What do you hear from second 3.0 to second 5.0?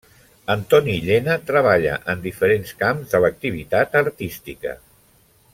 de l'activitat artística.